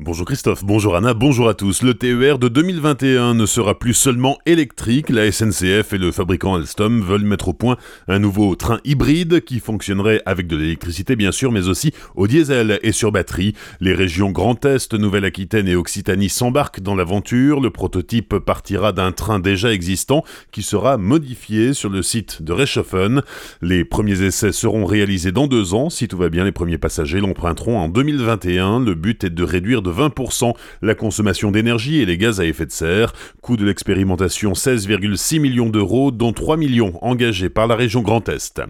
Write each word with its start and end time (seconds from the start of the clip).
Bonjour 0.00 0.26
Christophe, 0.26 0.64
bonjour 0.64 0.96
Anna, 0.96 1.14
bonjour 1.14 1.48
à 1.48 1.54
tous. 1.54 1.82
Le 1.82 1.94
TER 1.94 2.40
de 2.40 2.48
2021 2.48 3.34
ne 3.34 3.46
sera 3.46 3.78
plus 3.78 3.94
seulement 3.94 4.38
électrique. 4.44 5.08
La 5.08 5.30
SNCF 5.30 5.92
et 5.92 5.98
le 5.98 6.10
fabricant 6.10 6.56
Alstom 6.56 7.00
veulent 7.00 7.22
mettre 7.22 7.46
au 7.46 7.52
point 7.52 7.76
un 8.08 8.18
nouveau 8.18 8.56
train 8.56 8.80
hybride 8.82 9.44
qui 9.44 9.60
fonctionnerait 9.60 10.20
avec 10.26 10.48
de 10.48 10.56
l'électricité 10.56 11.14
bien 11.14 11.30
sûr, 11.30 11.52
mais 11.52 11.68
aussi 11.68 11.92
au 12.16 12.26
diesel 12.26 12.80
et 12.82 12.90
sur 12.90 13.12
batterie. 13.12 13.54
Les 13.78 13.94
régions 13.94 14.32
Grand 14.32 14.64
Est, 14.64 14.94
Nouvelle-Aquitaine 14.94 15.68
et 15.68 15.76
Occitanie 15.76 16.28
s'embarquent 16.28 16.80
dans 16.80 16.96
l'aventure. 16.96 17.60
Le 17.60 17.70
prototype 17.70 18.38
partira 18.38 18.90
d'un 18.90 19.12
train 19.12 19.38
déjà 19.38 19.72
existant 19.72 20.24
qui 20.50 20.64
sera 20.64 20.98
modifié 20.98 21.72
sur 21.72 21.88
le 21.88 22.02
site 22.02 22.42
de 22.42 22.52
Reichshofen. 22.52 23.22
Les 23.62 23.84
premiers 23.84 24.22
essais 24.22 24.50
seront 24.50 24.86
réalisés 24.86 25.30
dans 25.30 25.46
deux 25.46 25.72
ans. 25.72 25.88
Si 25.88 26.08
tout 26.08 26.18
va 26.18 26.30
bien, 26.30 26.42
les 26.42 26.50
premiers 26.50 26.78
passagers 26.78 27.20
l'emprunteront 27.20 27.78
en 27.78 27.88
2021. 27.88 28.80
Le 28.80 28.96
but 28.96 29.22
est 29.22 29.30
de 29.30 29.44
réduire 29.44 29.82
de 29.84 29.92
20% 29.92 30.54
la 30.82 30.96
consommation 30.96 31.52
d'énergie 31.52 32.00
et 32.00 32.06
les 32.06 32.18
gaz 32.18 32.40
à 32.40 32.44
effet 32.44 32.66
de 32.66 32.72
serre. 32.72 33.12
Coût 33.40 33.56
de 33.56 33.64
l'expérimentation 33.64 34.52
16,6 34.52 35.38
millions 35.38 35.68
d'euros, 35.68 36.10
dont 36.10 36.32
3 36.32 36.56
millions 36.56 36.98
engagés 37.02 37.50
par 37.50 37.68
la 37.68 37.76
région 37.76 38.02
Grand 38.02 38.28
Est. 38.28 38.60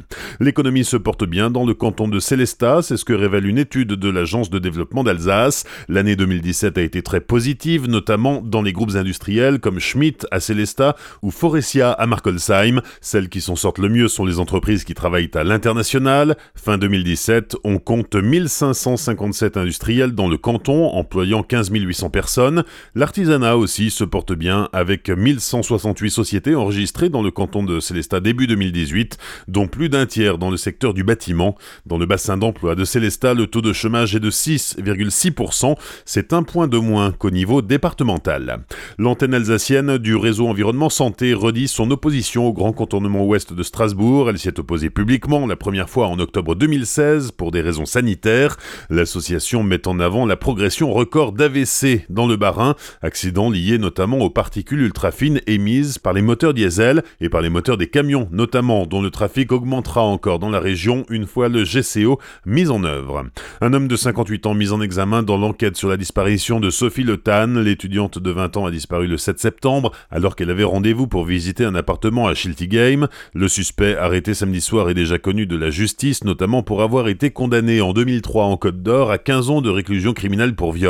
L'économie 0.40 0.84
se 0.84 0.98
porte 0.98 1.24
bien 1.24 1.50
dans 1.50 1.64
le 1.64 1.72
canton 1.72 2.08
de 2.08 2.18
Célestat, 2.18 2.82
c'est 2.82 2.96
ce 2.96 3.04
que 3.04 3.12
révèle 3.12 3.46
une 3.46 3.58
étude 3.58 3.92
de 3.92 4.08
l'Agence 4.10 4.50
de 4.50 4.58
développement 4.58 5.04
d'Alsace. 5.04 5.64
L'année 5.88 6.16
2017 6.16 6.76
a 6.76 6.82
été 6.82 7.02
très 7.02 7.20
positive, 7.20 7.88
notamment 7.88 8.42
dans 8.42 8.62
les 8.62 8.72
groupes 8.72 8.96
industriels 8.96 9.60
comme 9.60 9.78
Schmidt 9.78 10.26
à 10.30 10.40
Célestat 10.40 10.96
ou 11.22 11.30
Forestia 11.30 11.92
à 11.92 12.06
Markolsheim. 12.06 12.80
Celles 13.00 13.28
qui 13.28 13.40
s'en 13.40 13.56
sortent 13.56 13.78
le 13.78 13.88
mieux 13.88 14.08
sont 14.08 14.24
les 14.24 14.40
entreprises 14.40 14.84
qui 14.84 14.94
travaillent 14.94 15.30
à 15.34 15.44
l'international. 15.44 16.36
Fin 16.54 16.78
2017, 16.78 17.56
on 17.64 17.78
compte 17.78 18.16
1557 18.16 19.56
industriels 19.56 20.12
dans 20.12 20.28
le 20.28 20.36
canton, 20.36 20.86
en 20.88 21.03
employant 21.04 21.42
15 21.42 21.70
800 21.70 22.08
personnes. 22.08 22.64
L'artisanat 22.94 23.58
aussi 23.58 23.90
se 23.90 24.04
porte 24.04 24.32
bien 24.32 24.70
avec 24.72 25.10
1168 25.10 26.10
sociétés 26.10 26.54
enregistrées 26.54 27.10
dans 27.10 27.20
le 27.20 27.30
canton 27.30 27.62
de 27.62 27.78
Célestat 27.78 28.20
début 28.20 28.46
2018, 28.46 29.18
dont 29.48 29.66
plus 29.66 29.90
d'un 29.90 30.06
tiers 30.06 30.38
dans 30.38 30.50
le 30.50 30.56
secteur 30.56 30.94
du 30.94 31.04
bâtiment. 31.04 31.56
Dans 31.84 31.98
le 31.98 32.06
bassin 32.06 32.38
d'emploi 32.38 32.74
de 32.74 32.86
Célestat, 32.86 33.34
le 33.34 33.46
taux 33.46 33.60
de 33.60 33.74
chômage 33.74 34.16
est 34.16 34.20
de 34.20 34.30
6,6%. 34.30 35.76
C'est 36.06 36.32
un 36.32 36.42
point 36.42 36.68
de 36.68 36.78
moins 36.78 37.12
qu'au 37.12 37.30
niveau 37.30 37.60
départemental. 37.60 38.64
L'antenne 38.96 39.34
alsacienne 39.34 39.98
du 39.98 40.16
réseau 40.16 40.48
environnement 40.48 40.88
santé 40.88 41.34
redit 41.34 41.68
son 41.68 41.90
opposition 41.90 42.46
au 42.46 42.54
grand 42.54 42.72
contournement 42.72 43.26
ouest 43.26 43.52
de 43.52 43.62
Strasbourg. 43.62 44.30
Elle 44.30 44.38
s'y 44.38 44.48
est 44.48 44.58
opposée 44.58 44.88
publiquement 44.88 45.46
la 45.46 45.56
première 45.56 45.90
fois 45.90 46.08
en 46.08 46.18
octobre 46.18 46.54
2016 46.54 47.32
pour 47.32 47.50
des 47.50 47.60
raisons 47.60 47.84
sanitaires. 47.84 48.56
L'association 48.88 49.62
met 49.62 49.86
en 49.86 50.00
avant 50.00 50.24
la 50.24 50.36
progression 50.36 50.93
record 50.94 51.32
d'AVC 51.32 52.06
dans 52.08 52.28
le 52.28 52.36
Bas-Rhin, 52.36 52.76
accident 53.02 53.50
lié 53.50 53.78
notamment 53.78 54.18
aux 54.18 54.30
particules 54.30 54.80
ultra 54.80 55.10
fines 55.10 55.40
émises 55.48 55.98
par 55.98 56.12
les 56.12 56.22
moteurs 56.22 56.54
diesel 56.54 57.02
et 57.20 57.28
par 57.28 57.40
les 57.40 57.48
moteurs 57.48 57.76
des 57.76 57.88
camions 57.88 58.28
notamment, 58.30 58.86
dont 58.86 59.02
le 59.02 59.10
trafic 59.10 59.50
augmentera 59.50 60.02
encore 60.02 60.38
dans 60.38 60.50
la 60.50 60.60
région 60.60 61.04
une 61.10 61.26
fois 61.26 61.48
le 61.48 61.64
GCO 61.64 62.20
mis 62.46 62.70
en 62.70 62.84
œuvre. 62.84 63.24
Un 63.60 63.72
homme 63.72 63.88
de 63.88 63.96
58 63.96 64.46
ans 64.46 64.54
mis 64.54 64.70
en 64.70 64.80
examen 64.80 65.24
dans 65.24 65.36
l'enquête 65.36 65.76
sur 65.76 65.88
la 65.88 65.96
disparition 65.96 66.60
de 66.60 66.70
Sophie 66.70 67.02
Le 67.02 67.16
Tan, 67.16 67.54
l'étudiante 67.60 68.20
de 68.20 68.30
20 68.30 68.56
ans 68.56 68.66
a 68.66 68.70
disparu 68.70 69.08
le 69.08 69.16
7 69.16 69.40
septembre 69.40 69.90
alors 70.12 70.36
qu'elle 70.36 70.50
avait 70.50 70.62
rendez-vous 70.62 71.08
pour 71.08 71.24
visiter 71.24 71.64
un 71.64 71.74
appartement 71.74 72.28
à 72.28 72.34
Game. 72.34 73.08
Le 73.34 73.48
suspect 73.48 73.96
arrêté 73.96 74.32
samedi 74.32 74.60
soir 74.60 74.90
est 74.90 74.94
déjà 74.94 75.18
connu 75.18 75.46
de 75.46 75.56
la 75.56 75.70
justice, 75.70 76.22
notamment 76.22 76.62
pour 76.62 76.82
avoir 76.82 77.08
été 77.08 77.30
condamné 77.30 77.80
en 77.80 77.92
2003 77.92 78.44
en 78.44 78.56
Côte 78.56 78.80
d'Or 78.80 79.10
à 79.10 79.18
15 79.18 79.50
ans 79.50 79.60
de 79.60 79.70
réclusion 79.70 80.12
criminelle 80.12 80.54
pour 80.54 80.72
viol 80.72 80.83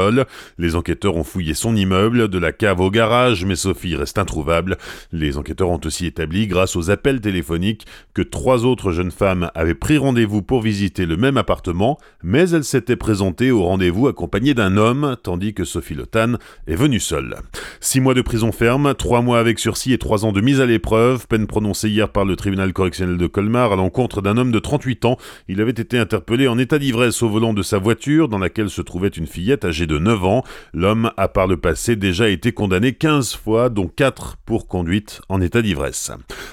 les 0.58 0.76
enquêteurs 0.76 1.16
ont 1.16 1.24
fouillé 1.24 1.54
son 1.54 1.76
immeuble, 1.76 2.28
de 2.28 2.38
la 2.38 2.52
cave 2.52 2.80
au 2.80 2.90
garage, 2.90 3.44
mais 3.44 3.56
Sophie 3.56 3.96
reste 3.96 4.18
introuvable. 4.18 4.76
Les 5.12 5.36
enquêteurs 5.36 5.70
ont 5.70 5.80
aussi 5.84 6.06
établi, 6.06 6.46
grâce 6.46 6.76
aux 6.76 6.90
appels 6.90 7.20
téléphoniques, 7.20 7.86
que 8.14 8.22
trois 8.22 8.64
autres 8.64 8.92
jeunes 8.92 9.10
femmes 9.10 9.50
avaient 9.54 9.74
pris 9.74 9.98
rendez-vous 9.98 10.42
pour 10.42 10.62
visiter 10.62 11.06
le 11.06 11.16
même 11.16 11.36
appartement, 11.36 11.98
mais 12.22 12.50
elles 12.50 12.64
s'étaient 12.64 12.96
présentées 12.96 13.50
au 13.50 13.62
rendez-vous 13.62 14.08
accompagnées 14.08 14.54
d'un 14.54 14.76
homme, 14.76 15.16
tandis 15.22 15.54
que 15.54 15.64
Sophie 15.64 15.94
Lotan 15.94 16.34
est 16.66 16.76
venue 16.76 17.00
seule. 17.00 17.36
Six 17.80 18.00
mois 18.00 18.14
de 18.14 18.22
prison 18.22 18.52
ferme, 18.52 18.94
trois 18.94 19.22
mois 19.22 19.38
avec 19.38 19.58
sursis 19.58 19.92
et 19.92 19.98
trois 19.98 20.24
ans 20.24 20.32
de 20.32 20.40
mise 20.40 20.60
à 20.60 20.66
l'épreuve, 20.66 21.26
peine 21.26 21.46
prononcée 21.46 21.88
hier 21.88 22.08
par 22.08 22.24
le 22.24 22.36
tribunal 22.36 22.72
correctionnel 22.72 23.16
de 23.16 23.26
Colmar 23.26 23.72
à 23.72 23.76
l'encontre 23.76 24.22
d'un 24.22 24.36
homme 24.36 24.52
de 24.52 24.58
38 24.58 25.04
ans. 25.04 25.16
Il 25.48 25.60
avait 25.60 25.70
été 25.70 25.98
interpellé 25.98 26.48
en 26.48 26.58
état 26.58 26.78
d'ivresse 26.78 27.22
au 27.22 27.28
volant 27.28 27.54
de 27.54 27.62
sa 27.62 27.78
voiture, 27.78 28.28
dans 28.28 28.38
laquelle 28.38 28.70
se 28.70 28.82
trouvait 28.82 29.08
une 29.08 29.26
fillette 29.26 29.64
âgée 29.64 29.83
de 29.86 29.98
9 29.98 30.24
ans. 30.24 30.44
L'homme 30.72 31.10
a 31.16 31.28
par 31.28 31.46
le 31.46 31.56
passé 31.56 31.96
déjà 31.96 32.28
été 32.28 32.52
condamné 32.52 32.92
15 32.92 33.34
fois, 33.36 33.68
dont 33.68 33.88
4 33.88 34.36
pour 34.44 34.68
conduite 34.68 35.20
en 35.28 35.40
état 35.40 35.62
d'ivresse. 35.62 36.12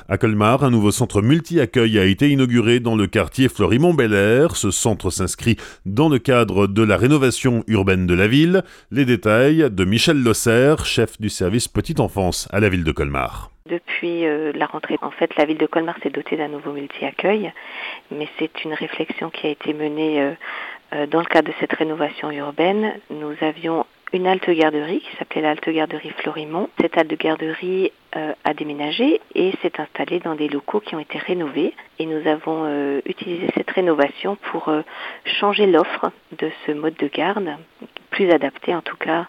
À 0.10 0.18
Colmar, 0.18 0.64
un 0.64 0.72
nouveau 0.72 0.92
centre 0.92 1.22
multi-accueil 1.22 2.00
a 2.00 2.06
été 2.06 2.30
inauguré 2.30 2.80
dans 2.80 2.96
le 2.96 3.08
quartier 3.08 3.50
Florimont-Bel 3.50 4.14
Air. 4.14 4.56
Ce 4.56 4.72
centre 4.72 5.10
s'inscrit 5.10 5.58
dans 5.86 6.10
le 6.10 6.20
cadre 6.20 6.68
de 6.68 6.84
la 6.84 6.98
rénovation 6.98 7.64
urbaine 7.68 8.08
de 8.08 8.14
la 8.14 8.28
ville. 8.28 8.64
Les 8.92 9.06
détails 9.06 9.70
de 9.72 9.86
Michel 9.86 10.22
Losser, 10.22 10.76
chef 10.84 11.20
du 11.20 11.30
service 11.30 11.68
petite 11.68 12.00
enfance 12.00 12.48
à 12.52 12.60
la 12.60 12.70
ville 12.70 12.84
de 12.84 12.92
Colmar. 12.92 13.52
Depuis 13.68 14.26
euh, 14.26 14.52
la 14.54 14.66
rentrée, 14.66 14.98
en 15.02 15.12
fait, 15.12 15.36
la 15.38 15.46
ville 15.46 15.58
de 15.58 15.66
Colmar 15.66 15.96
s'est 16.04 16.10
dotée 16.10 16.36
d'un 16.36 16.50
nouveau 16.50 16.74
multi-accueil, 16.74 17.54
mais 18.10 18.28
c'est 18.38 18.66
une 18.66 18.74
réflexion 18.74 19.30
qui 19.30 19.48
a 19.48 19.50
été 19.52 19.74
menée 19.74 20.22
euh, 20.22 20.32
dans 20.92 21.20
le 21.20 21.26
cadre 21.26 21.50
de 21.50 21.54
cette 21.60 21.74
rénovation 21.74 22.32
urbaine. 22.32 22.94
Nous 23.10 23.34
avions 23.42 23.86
une 24.14 24.28
halte 24.28 24.50
garderie 24.50 25.00
qui 25.00 25.16
s'appelait 25.18 25.42
la 25.42 25.52
halte 25.52 25.70
garderie 25.70 26.12
Florimont. 26.18 26.70
Cette 26.80 26.98
halte 26.98 27.18
garderie 27.18 27.92
a 28.12 28.54
déménagé 28.54 29.22
et 29.36 29.54
s'est 29.62 29.80
installée 29.80 30.20
dans 30.20 30.36
des 30.36 30.50
locaux 30.50 30.82
qui 30.82 30.96
ont 30.96 31.00
été 31.00 31.18
rénovés. 31.18 31.74
Et 31.98 32.06
nous 32.06 32.28
avons 32.28 33.00
utilisé 33.06 33.48
cette 33.56 33.72
rénovation 33.72 34.36
pour 34.52 34.70
changer 35.24 35.66
l'offre 35.66 36.12
de 36.38 36.52
ce 36.66 36.74
mode 36.74 36.96
de 36.98 37.08
garde, 37.08 37.56
plus 38.10 38.30
adapté 38.30 38.76
en 38.76 38.82
tout 38.82 38.98
cas 38.98 39.28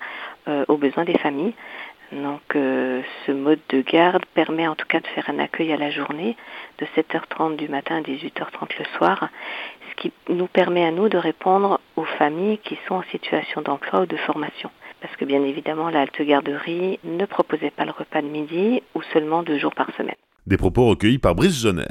aux 0.67 0.77
besoins 0.77 1.05
des 1.05 1.19
familles. 1.19 1.55
Donc 2.13 2.57
euh, 2.57 3.01
ce 3.27 3.33
mode 3.33 3.61
de 3.71 3.81
garde 3.81 4.25
permet 4.35 4.69
en 4.69 4.75
tout 4.75 4.87
cas 4.87 5.01
de 5.01 5.07
faire 5.09 5.31
un 5.31 5.39
accueil 5.39 5.73
à 5.73 5.79
la 5.79 5.91
journée 5.91 6.37
de 6.79 6.87
7h30 6.95 7.57
du 7.57 7.69
matin 7.69 7.97
à 7.97 8.01
18h30 8.03 8.79
le 8.79 8.85
soir, 8.99 9.29
ce 9.93 10.03
qui 10.03 10.13
nous 10.29 10.47
permet 10.47 10.85
à 10.85 10.91
nous 10.91 11.09
de 11.09 11.19
répondre 11.19 11.81
aux 11.97 12.05
familles 12.05 12.59
qui 12.59 12.79
sont 12.89 12.97
en 12.97 13.03
situation 13.05 13.63
d'emploi 13.63 14.01
ou 14.01 14.07
de 14.07 14.17
formation. 14.17 14.71
Parce 15.01 15.15
que 15.17 15.25
bien 15.25 15.43
évidemment, 15.43 15.91
la 15.91 16.03
halte 16.03 16.23
garderie 16.23 16.99
ne 17.05 17.27
proposait 17.27 17.71
pas 17.71 17.85
le 17.85 17.91
repas 17.91 18.23
de 18.23 18.29
midi 18.29 18.83
ou 18.95 19.03
seulement 19.13 19.43
deux 19.43 19.59
jours 19.59 19.75
par 19.75 19.91
semaine. 19.97 20.17
Des 20.45 20.57
propos 20.57 20.89
recueillis 20.89 21.19
par 21.21 21.37
Brice 21.37 21.63
Jonner. 21.63 21.85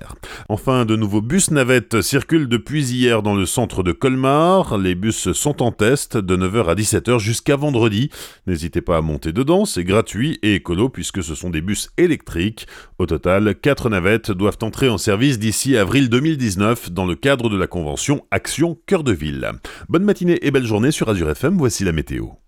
Enfin, 0.49 0.83
de 0.83 0.97
nouveaux 0.97 1.21
bus 1.21 1.51
navettes 1.51 2.01
circulent 2.01 2.49
depuis 2.49 2.83
hier 2.83 3.23
dans 3.23 3.33
le 3.33 3.45
centre 3.45 3.81
de 3.81 3.93
Colmar. 3.93 4.77
Les 4.77 4.93
bus 4.93 5.31
sont 5.31 5.63
en 5.63 5.71
test 5.71 6.17
de 6.17 6.35
9h 6.35 6.65
à 6.65 6.75
17h 6.75 7.17
jusqu'à 7.17 7.55
vendredi. 7.55 8.09
N'hésitez 8.47 8.81
pas 8.81 8.97
à 8.97 9.01
monter 9.01 9.31
dedans, 9.31 9.63
c'est 9.63 9.85
gratuit 9.85 10.37
et 10.43 10.55
écolo 10.55 10.89
puisque 10.89 11.23
ce 11.23 11.33
sont 11.33 11.49
des 11.49 11.61
bus 11.61 11.91
électriques. 11.97 12.67
Au 12.99 13.05
total, 13.05 13.55
4 13.55 13.89
navettes 13.89 14.31
doivent 14.31 14.57
entrer 14.63 14.89
en 14.89 14.97
service 14.97 15.39
d'ici 15.39 15.77
avril 15.77 16.09
2019 16.09 16.91
dans 16.91 17.05
le 17.05 17.15
cadre 17.15 17.47
de 17.49 17.57
la 17.57 17.67
convention 17.67 18.25
Action 18.31 18.77
Cœur 18.85 19.05
de 19.05 19.13
Ville. 19.13 19.49
Bonne 19.87 20.03
matinée 20.03 20.39
et 20.41 20.51
belle 20.51 20.65
journée 20.65 20.91
sur 20.91 21.07
Azure 21.07 21.29
FM, 21.29 21.57
voici 21.57 21.85
la 21.85 21.93
météo. 21.93 22.31